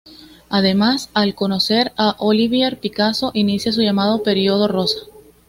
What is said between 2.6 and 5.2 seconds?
Picasso inicia su llamado Periodo Rosa.